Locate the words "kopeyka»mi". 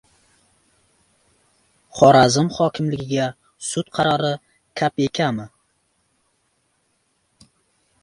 4.81-5.49